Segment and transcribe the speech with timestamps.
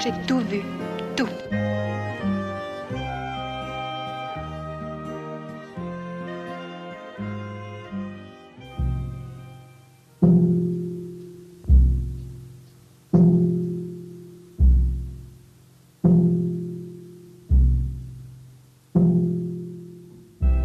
[0.00, 0.62] J'ai tout vu,
[1.16, 1.28] tout.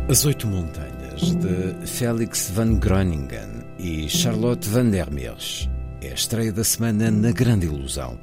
[0.09, 5.67] As Oito Montanhas, de Felix van Groningen e Charlotte van der Meers.
[6.01, 8.19] É a estreia da semana na Grande Ilusão.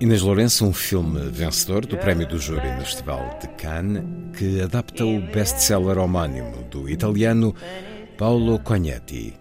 [0.00, 5.04] Inês Lourenço, um filme vencedor do Prémio do Júri no Festival de Cannes, que adapta
[5.04, 7.52] o best-seller homónimo do italiano
[8.16, 9.34] Paolo Cognetti.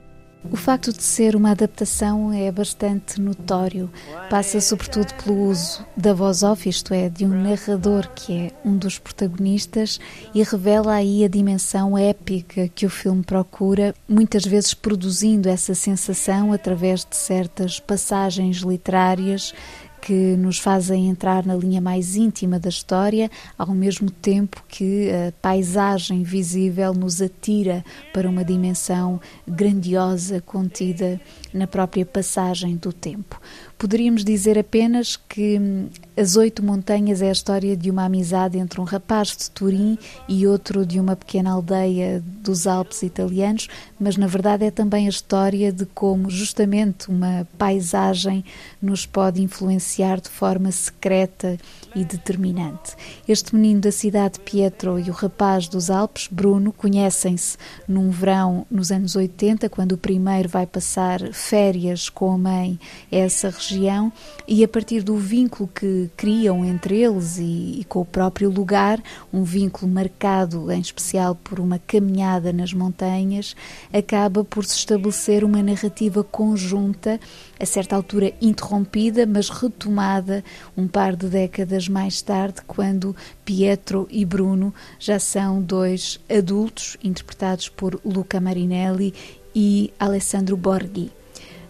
[0.49, 3.89] O facto de ser uma adaptação é bastante notório.
[4.29, 8.77] Passa sobretudo pelo uso da voz off, isto é, de um narrador que é um
[8.77, 9.99] dos protagonistas
[10.33, 16.53] e revela aí a dimensão épica que o filme procura, muitas vezes produzindo essa sensação
[16.53, 19.53] através de certas passagens literárias
[20.01, 25.31] que nos fazem entrar na linha mais íntima da história, ao mesmo tempo que a
[25.41, 31.19] paisagem visível nos atira para uma dimensão grandiosa contida
[31.57, 33.41] na própria passagem do tempo.
[33.77, 38.81] Poderíamos dizer apenas que hum, As Oito Montanhas é a história de uma amizade entre
[38.81, 43.67] um rapaz de Turim e outro de uma pequena aldeia dos Alpes italianos,
[43.99, 48.43] mas na verdade é também a história de como justamente uma paisagem
[48.81, 51.57] nos pode influenciar de forma secreta
[51.95, 52.95] e determinante.
[53.27, 57.57] Este menino da cidade, Pietro, e o rapaz dos Alpes, Bruno, conhecem-se
[57.87, 62.77] num verão nos anos 80, quando o primeiro vai passar férias com a mãe
[63.09, 64.11] essa região,
[64.45, 69.01] e a partir do vínculo que criam entre eles e, e com o próprio lugar,
[69.31, 73.55] um vínculo marcado em especial por uma caminhada nas montanhas,
[73.93, 77.19] acaba por se estabelecer uma narrativa conjunta,
[77.57, 80.43] a certa altura interrompida, mas retomada
[80.75, 83.15] um par de décadas mais tarde, quando
[83.45, 89.13] Pietro e Bruno já são dois adultos, interpretados por Luca Marinelli
[89.55, 91.16] e Alessandro Borghi.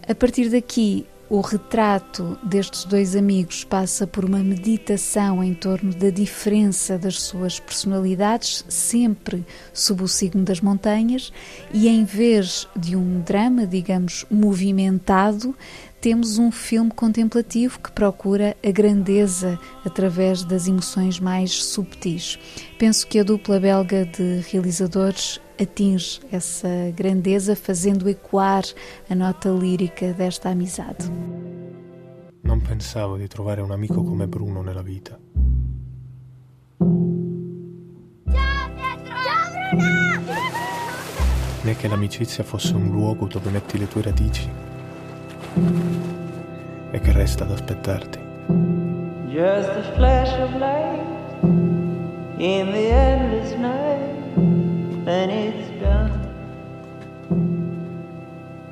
[0.10, 6.10] A partir daqui, o retrato destes dois amigos passa por uma meditação em torno da
[6.10, 11.34] diferença das suas personalidades, sempre sob o signo das montanhas,
[11.74, 15.54] e em vez de um drama, digamos, movimentado,
[16.08, 22.40] temos um filme contemplativo que procura a grandeza através das emoções mais subtis.
[22.80, 28.64] Penso que a dupla belga de realizadores atinge essa grandeza, fazendo ecoar
[29.10, 31.12] a nota lírica desta amizade.
[32.42, 35.20] Non pensavo di trovare un amico come Bruno nella vita.
[41.64, 44.76] Né che l'amicizia fosse un luogo dove metti le tue radici
[46.92, 48.20] e che resta ad aspettarti.
[49.28, 51.06] Just a flash of light
[52.38, 56.26] in the endless night, then it's done.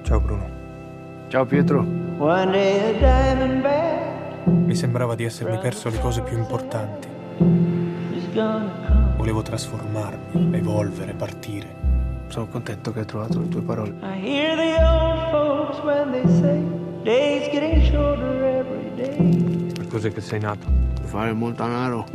[0.03, 0.49] Ciao Bruno.
[1.27, 1.85] Ciao Pietro.
[2.17, 4.05] One day a diamond bag
[4.45, 7.07] Mi sembrava di essermi perso le cose più importanti.
[9.15, 11.84] Volevo trasformarmi, evolvere, partire.
[12.27, 13.93] Sono contento che hai trovato le tue parole.
[14.01, 16.61] I hear the old folks when they say
[17.03, 19.71] days getting shorter every day.
[19.73, 20.65] Per cos'è che sei nato?
[20.95, 22.05] Per fare molto denaro.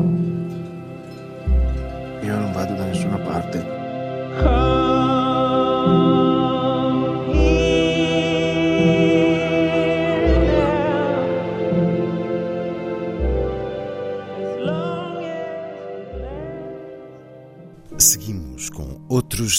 [2.23, 3.79] Io non vado da nessuna parte.
[4.43, 4.90] Come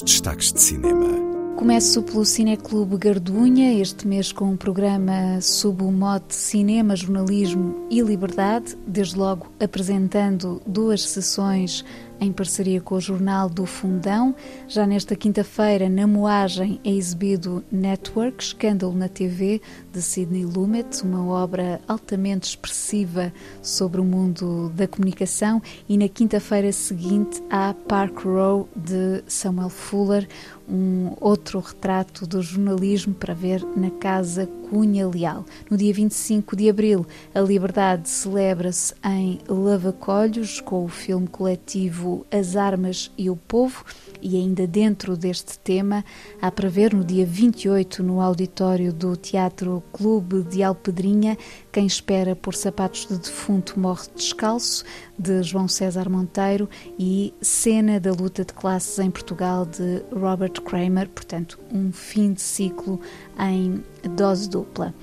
[0.04, 1.32] destaques de cinema.
[1.56, 8.02] Começo pelo Cineclube Gardunha, este mês com um programa sob o mote Cinema, Jornalismo e
[8.02, 11.86] Liberdade, desde logo apresentando duas sessões
[12.22, 14.36] em parceria com o Jornal do Fundão.
[14.68, 19.60] Já nesta quinta-feira, na moagem, é exibido Network, Escândalo na TV,
[19.92, 25.60] de Sidney Lumet, uma obra altamente expressiva sobre o mundo da comunicação.
[25.90, 30.28] E na quinta-feira seguinte, há Park Row, de Samuel Fuller,
[30.70, 35.44] um outro retrato do jornalismo para ver na Casa Cunha Leal.
[35.70, 42.56] No dia 25 de abril, a Liberdade celebra-se em Lavacolhos com o filme coletivo As
[42.56, 43.84] Armas e o Povo
[44.22, 46.06] e ainda dentro deste tema,
[46.42, 51.38] há para ver no dia 28 no auditório do Teatro Clube de Alpedrinha
[51.72, 54.84] Quem Espera por Sapatos de Defunto Morre Descalço,
[55.18, 56.70] de João César Monteiro
[57.00, 62.42] e Cena da Luta de Classes em Portugal, de Robert Kramer, portanto, um fim de
[62.42, 63.00] ciclo
[63.40, 63.84] em
[64.16, 64.94] dose dupla.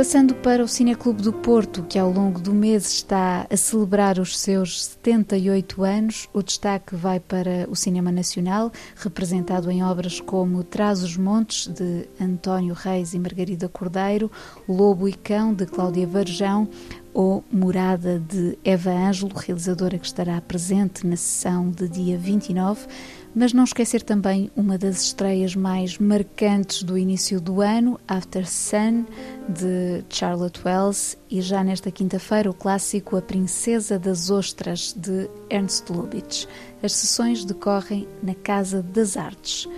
[0.00, 4.38] Passando para o Cineclube do Porto, que ao longo do mês está a celebrar os
[4.38, 11.02] seus 78 anos, o destaque vai para o cinema nacional, representado em obras como Traz
[11.02, 14.30] os Montes, de António Reis e Margarida Cordeiro,
[14.66, 16.66] Lobo e Cão, de Cláudia Varjão,
[17.12, 22.86] ou Morada de Eva Ângelo, realizadora que estará presente na sessão de dia 29
[23.34, 29.04] mas não esquecer também uma das estreias mais marcantes do início do ano, After Sun,
[29.48, 35.88] de Charlotte Wells, e já nesta quinta-feira o clássico A Princesa das Ostras, de Ernst
[35.90, 36.46] Lubitsch.
[36.82, 39.68] As sessões decorrem na Casa das Artes.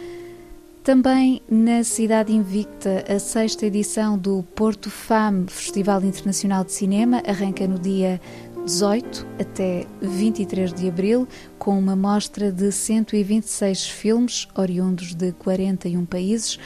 [0.82, 7.68] Também na Cidade Invicta, a sexta edição do Porto FAM, Festival Internacional de Cinema, arranca
[7.68, 8.20] no dia
[8.64, 16.58] 18 até 23 de abril, com uma mostra de 126 filmes oriundos de 41 países,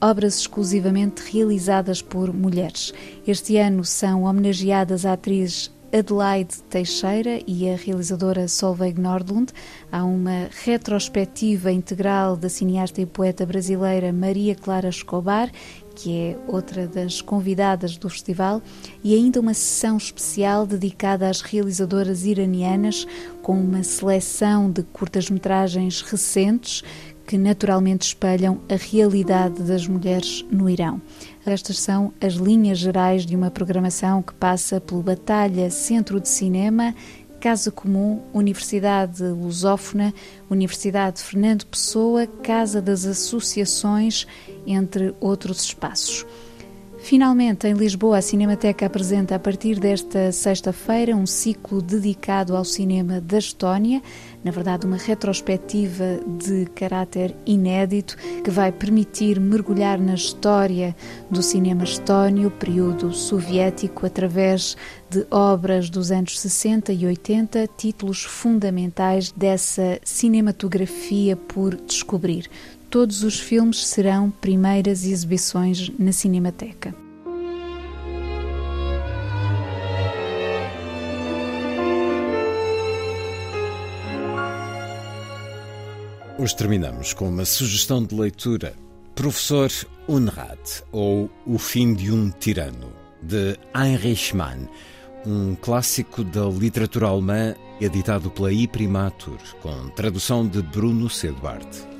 [0.00, 2.94] obras exclusivamente realizadas por mulheres.
[3.26, 9.52] Este ano são homenageadas a atriz Adelaide Teixeira e a realizadora Solveig Nordlund.
[9.92, 15.52] Há uma retrospectiva integral da cineasta e poeta brasileira Maria Clara Escobar
[15.94, 18.60] que é outra das convidadas do festival,
[19.02, 23.06] e ainda uma sessão especial dedicada às realizadoras iranianas,
[23.42, 26.82] com uma seleção de curtas-metragens recentes
[27.26, 31.00] que naturalmente espelham a realidade das mulheres no Irão.
[31.46, 36.94] Estas são as linhas gerais de uma programação que passa pelo Batalha Centro de Cinema
[37.44, 40.14] Casa Comum, Universidade Lusófona,
[40.48, 44.26] Universidade Fernando Pessoa, Casa das Associações,
[44.66, 46.24] entre outros espaços.
[47.04, 53.20] Finalmente, em Lisboa, a Cinemateca apresenta a partir desta sexta-feira um ciclo dedicado ao cinema
[53.20, 54.02] da Estónia,
[54.42, 60.96] na verdade, uma retrospectiva de caráter inédito que vai permitir mergulhar na história
[61.30, 64.74] do cinema estónio, período soviético, através
[65.14, 72.50] de obras dos anos 60 e 80, títulos fundamentais dessa cinematografia por descobrir
[72.90, 76.94] todos os filmes serão primeiras exibições na Cinemateca.
[86.38, 88.74] Hoje terminamos com uma sugestão de leitura.
[89.14, 89.70] Professor
[90.08, 94.68] Unrat, ou O Fim de um Tirano, de Heinrich Mann,
[95.26, 101.32] um clássico da literatura alemã editado pela Iprimatur, com tradução de Bruno C.
[101.32, 101.94] Duarte.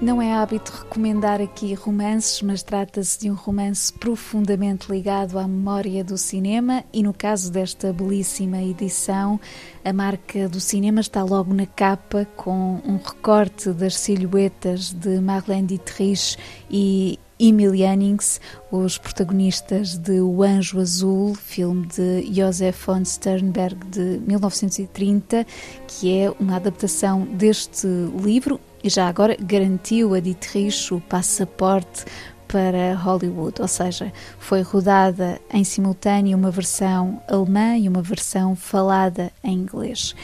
[0.00, 6.02] Não é hábito recomendar aqui romances, mas trata-se de um romance profundamente ligado à memória
[6.02, 9.38] do cinema e no caso desta belíssima edição,
[9.84, 15.66] a marca do cinema está logo na capa com um recorte das silhuetas de Marlene
[15.66, 16.38] Dietrich
[16.70, 18.38] e Emil Jannings,
[18.70, 25.46] os protagonistas de O Anjo Azul, filme de Josef von Sternberg de 1930,
[25.88, 27.86] que é uma adaptação deste
[28.22, 32.04] livro e já agora garantiu a Dietrich o passaporte
[32.46, 39.32] para Hollywood, ou seja, foi rodada em simultâneo uma versão alemã e uma versão falada
[39.42, 40.14] em inglês.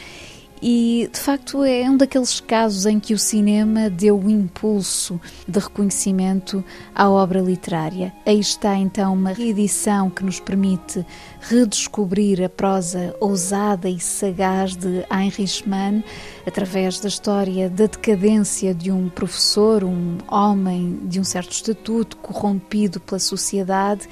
[0.61, 5.59] E de facto é um daqueles casos em que o cinema deu o impulso de
[5.59, 6.63] reconhecimento
[6.95, 8.13] à obra literária.
[8.25, 11.05] Aí está então uma reedição que nos permite
[11.41, 16.03] redescobrir a prosa ousada e sagaz de Heinrich Mann
[16.45, 22.99] através da história da decadência de um professor, um homem de um certo estatuto, corrompido
[22.99, 24.07] pela sociedade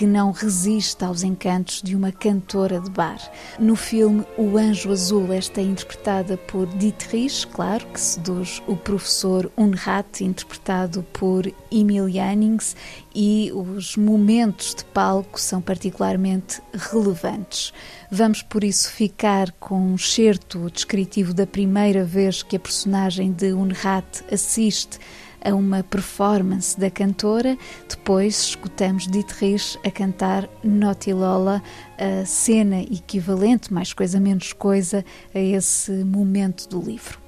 [0.00, 3.20] que não resiste aos encantos de uma cantora de bar.
[3.58, 9.52] No filme O Anjo Azul, esta é interpretada por Dietrich, claro, que seduz o professor
[9.58, 12.74] Unrat, interpretado por Emil Jannings,
[13.14, 17.70] e os momentos de palco são particularmente relevantes.
[18.10, 23.52] Vamos por isso ficar com um certo descritivo da primeira vez que a personagem de
[23.52, 24.98] Unrat assiste
[25.44, 27.56] a uma performance da cantora.
[27.88, 31.62] Depois escutamos Dietrich a cantar Naughty Lola,
[31.98, 35.04] a cena equivalente, mais coisa menos coisa,
[35.34, 37.18] a esse momento do livro.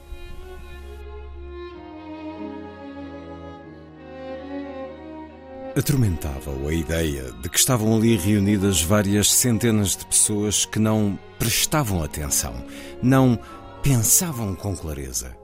[5.75, 12.03] Atormentava-o a ideia de que estavam ali reunidas várias centenas de pessoas que não prestavam
[12.05, 12.55] atenção,
[13.03, 13.39] não
[13.83, 15.35] pensavam com clareza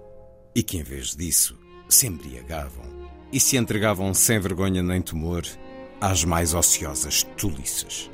[0.55, 1.59] e que, em vez disso,
[1.89, 2.85] se embriagavam
[3.33, 5.45] e se entregavam sem vergonha nem temor
[6.01, 8.11] às mais ociosas tolices.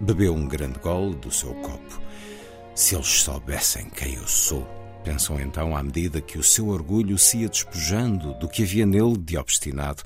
[0.00, 2.00] Bebeu um grande gole do seu copo.
[2.74, 4.66] Se eles soubessem quem eu sou,
[5.04, 9.16] pensou então à medida que o seu orgulho se ia despojando do que havia nele
[9.16, 10.02] de obstinado,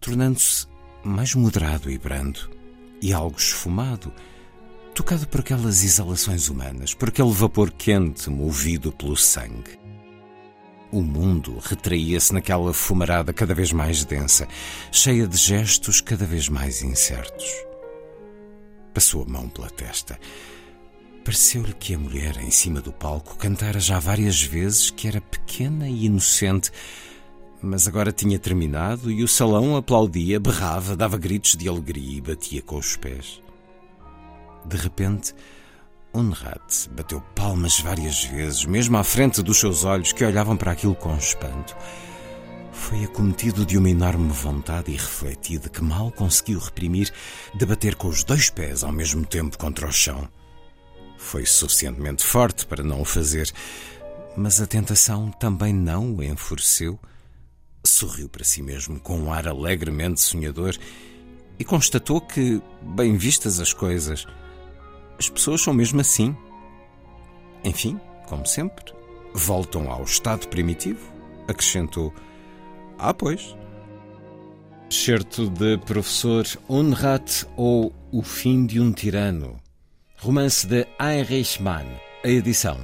[0.00, 0.66] tornando-se
[1.02, 2.50] mais moderado e brando,
[3.02, 4.12] e algo esfumado,
[4.94, 9.83] tocado por aquelas exalações humanas, por aquele vapor quente movido pelo sangue.
[10.94, 14.46] O mundo retraía-se naquela fumarada cada vez mais densa,
[14.92, 17.50] cheia de gestos cada vez mais incertos.
[18.94, 20.16] Passou a mão pela testa.
[21.24, 25.88] Pareceu-lhe que a mulher em cima do palco cantara já várias vezes que era pequena
[25.88, 26.70] e inocente,
[27.60, 32.62] mas agora tinha terminado e o salão aplaudia, berrava, dava gritos de alegria e batia
[32.62, 33.42] com os pés.
[34.64, 35.34] De repente,
[36.14, 40.94] Unrat bateu palmas várias vezes, mesmo à frente dos seus olhos que olhavam para aquilo
[40.94, 41.76] com espanto.
[42.72, 47.12] Foi acometido de uma enorme vontade irrefletida que mal conseguiu reprimir
[47.52, 50.28] de bater com os dois pés ao mesmo tempo contra o chão.
[51.18, 53.52] Foi suficientemente forte para não o fazer,
[54.36, 56.96] mas a tentação também não o enfureceu.
[57.84, 60.76] Sorriu para si mesmo com um ar alegremente sonhador
[61.58, 64.26] e constatou que, bem vistas as coisas,
[65.18, 66.36] as pessoas são mesmo assim.
[67.64, 68.92] Enfim, como sempre,
[69.32, 71.00] voltam ao estado primitivo,
[71.48, 72.12] acrescentou.
[72.98, 73.56] Ah, pois.
[74.90, 79.60] Certo de Professor Unrat ou O Fim de um Tirano.
[80.18, 81.86] Romance de Heinrich Mann.
[82.24, 82.78] A edição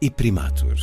[0.00, 0.76] e Primatur.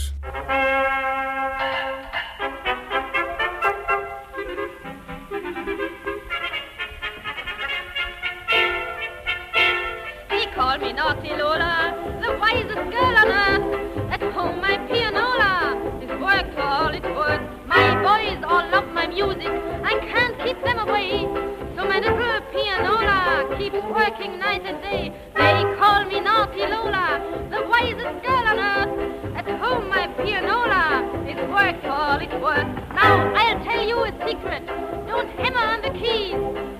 [23.91, 25.11] working night and day.
[25.35, 27.19] They call me Naughty Lola,
[27.51, 29.35] the wisest girl on earth.
[29.35, 32.67] At home, my pianola is worth all it's worth.
[32.95, 34.65] Now, I'll tell you a secret.
[35.07, 36.39] Don't hammer on the keys,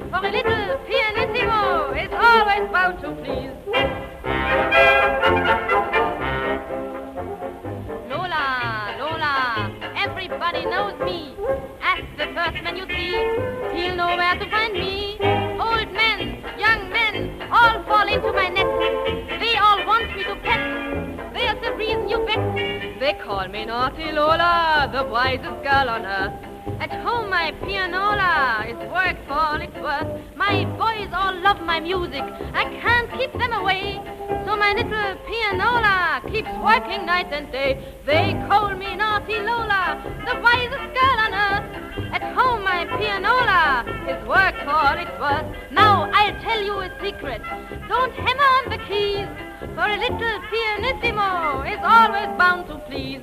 [0.09, 3.55] for a little pianissimo is always bound to please.
[8.09, 11.35] Lola, Lola, everybody knows me.
[11.81, 13.11] Ask the first man you see,
[13.75, 15.40] he'll know where to find me.
[25.11, 26.33] Work on earth.
[26.79, 30.09] At home, My pianola is work for all it's worth.
[30.35, 32.23] My boys all love my music,
[32.53, 33.99] I can't keep them away.
[34.45, 37.71] So my little pianola keeps working night and day.
[38.05, 39.83] They call me naughty Lola,
[40.27, 41.67] the wisest girl on earth.
[42.15, 45.47] At home my pianola is work for all it's worth.
[45.71, 47.41] Now I'll tell you a secret,
[47.87, 49.50] don't hammer on the keys.
[49.61, 53.21] For a little pianissimo is always bound to please.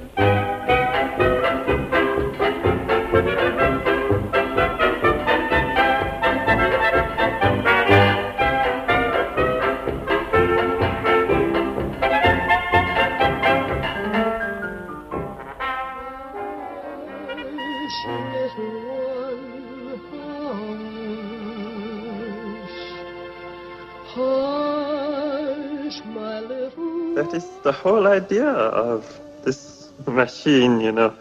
[27.63, 29.05] the whole idea of
[29.43, 31.13] this machine, you know.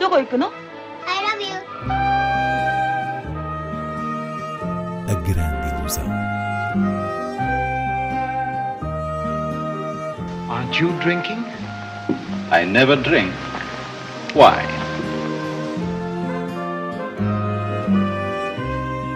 [0.00, 0.50] どこ行くの
[1.06, 1.56] I love you.
[5.08, 6.06] A grande ilusão.
[10.50, 11.44] Aren't you drinking?
[12.50, 13.32] I never drink.
[14.34, 14.64] Why?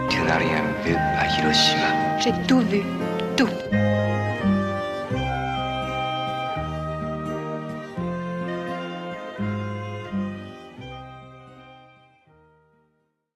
[0.08, 2.18] Tu n'as rien vu à Hiroshima.
[2.20, 2.82] J'ai tout vu,
[3.36, 3.69] tout.